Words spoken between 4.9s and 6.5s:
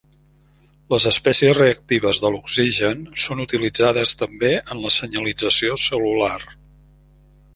senyalització cel·lular.